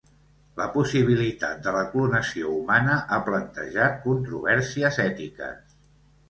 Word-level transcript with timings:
La 0.59 0.65
possibilitat 0.75 1.59
de 1.67 1.73
la 1.75 1.83
clonació 1.91 2.53
humana 2.61 2.95
ha 3.11 3.19
plantejat 3.29 4.01
controvèrsies 4.07 4.99
ètiques. 5.07 5.79